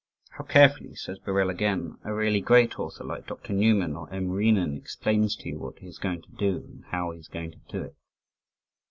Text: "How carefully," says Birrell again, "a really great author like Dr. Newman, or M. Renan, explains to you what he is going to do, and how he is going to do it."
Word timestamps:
"How 0.31 0.43
carefully," 0.43 0.95
says 0.95 1.19
Birrell 1.19 1.51
again, 1.51 1.99
"a 2.03 2.11
really 2.11 2.41
great 2.41 2.79
author 2.79 3.03
like 3.03 3.27
Dr. 3.27 3.53
Newman, 3.53 3.95
or 3.95 4.11
M. 4.11 4.31
Renan, 4.31 4.75
explains 4.75 5.35
to 5.35 5.49
you 5.49 5.59
what 5.59 5.77
he 5.77 5.85
is 5.87 5.99
going 5.99 6.23
to 6.23 6.31
do, 6.31 6.55
and 6.65 6.85
how 6.85 7.11
he 7.11 7.19
is 7.19 7.27
going 7.27 7.51
to 7.51 7.59
do 7.69 7.83
it." 7.83 7.95